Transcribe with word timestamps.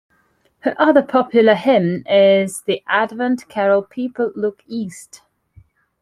Her 0.61 0.73
other 0.81 1.03
popular 1.03 1.53
hymn 1.53 2.01
is 2.07 2.63
the 2.63 2.83
Advent 2.87 3.47
carol 3.47 3.83
People, 3.83 4.31
Look 4.35 4.63
East! 4.65 5.21